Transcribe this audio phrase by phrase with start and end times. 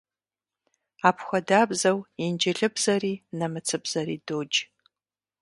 [1.07, 4.55] Апхуэдабзэу инджылызыбзэри нэмыцэбзэри додж.